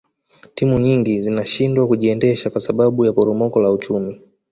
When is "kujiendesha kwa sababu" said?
1.87-3.05